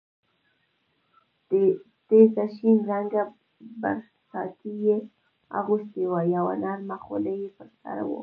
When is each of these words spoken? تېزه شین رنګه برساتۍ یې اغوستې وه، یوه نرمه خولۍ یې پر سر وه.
تېزه 2.07 2.45
شین 2.55 2.75
رنګه 2.89 3.23
برساتۍ 3.81 4.73
یې 4.85 4.97
اغوستې 5.59 6.03
وه، 6.09 6.21
یوه 6.35 6.53
نرمه 6.63 6.97
خولۍ 7.03 7.35
یې 7.43 7.49
پر 7.57 7.67
سر 7.79 7.97
وه. 8.09 8.19